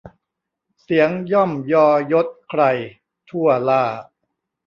[0.81, 2.61] เสียงย่อมยอยศใคร
[3.29, 3.83] ทั่วหล้า